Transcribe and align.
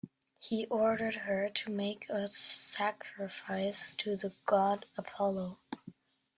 He 0.39 0.65
ordered 0.65 1.13
her 1.13 1.47
to 1.49 1.69
make 1.69 2.09
a 2.09 2.27
sacrifice 2.29 3.93
to 3.99 4.15
the 4.15 4.33
god 4.47 4.87
Apollo. 4.97 5.59